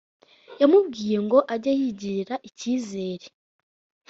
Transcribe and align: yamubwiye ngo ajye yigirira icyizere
yamubwiye 0.59 1.17
ngo 1.25 1.37
ajye 1.53 1.71
yigirira 1.79 2.35
icyizere 2.49 3.25